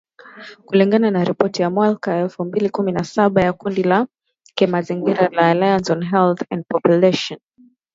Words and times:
Kulingana 0.65 1.11
na 1.11 1.23
ripoti 1.23 1.61
ya 1.61 1.69
mwaka 1.69 2.15
elfu 2.17 2.45
mbili 2.45 2.69
kumi 2.69 2.91
na 2.91 3.03
saba 3.03 3.41
ya 3.41 3.53
kundi 3.53 3.83
la 3.83 4.07
kimazingira 4.55 5.29
la 5.29 5.49
Alliance 5.51 5.93
on 5.93 6.03
Health 6.05 6.41
and 6.49 6.65
Pollution 6.67 7.39